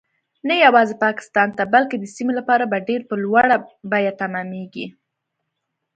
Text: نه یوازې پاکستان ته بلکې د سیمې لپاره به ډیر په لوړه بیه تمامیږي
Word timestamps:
نه 0.47 0.55
یوازې 0.65 0.95
پاکستان 1.05 1.47
ته 1.57 1.63
بلکې 1.73 1.95
د 1.99 2.05
سیمې 2.15 2.33
لپاره 2.39 2.63
به 2.71 2.77
ډیر 2.87 3.01
په 3.09 3.15
لوړه 3.23 3.57
بیه 3.91 4.11
تمامیږي 4.21 4.87